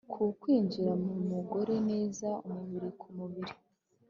[0.11, 3.53] ku kwinjira mu mugore neza umubiri ku mubiri